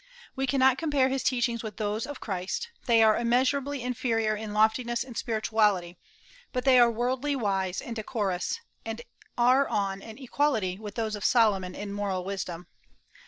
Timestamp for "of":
2.07-2.19, 11.15-11.23